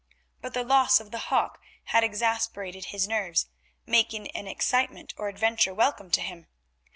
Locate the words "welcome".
5.75-6.09